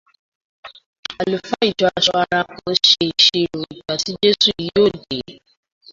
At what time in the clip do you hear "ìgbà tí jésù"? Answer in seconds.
3.73-4.51